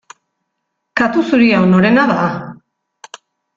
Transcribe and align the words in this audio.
Katu 1.01 1.25
zuri 1.29 1.51
hau 1.59 1.61
norena 1.75 2.07
da? 2.15 2.19